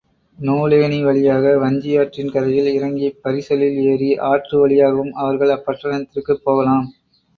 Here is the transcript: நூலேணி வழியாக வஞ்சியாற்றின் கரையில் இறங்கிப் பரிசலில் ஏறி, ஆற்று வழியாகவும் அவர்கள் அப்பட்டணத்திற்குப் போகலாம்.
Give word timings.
நூலேணி 0.39 1.03
வழியாக 1.03 1.51
வஞ்சியாற்றின் 1.57 2.31
கரையில் 2.31 2.69
இறங்கிப் 2.71 3.19
பரிசலில் 3.21 3.77
ஏறி, 3.85 4.17
ஆற்று 4.31 4.57
வழியாகவும் 4.59 5.13
அவர்கள் 5.17 5.55
அப்பட்டணத்திற்குப் 5.55 6.43
போகலாம். 6.43 6.87